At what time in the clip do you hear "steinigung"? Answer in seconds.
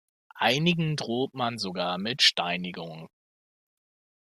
2.23-3.07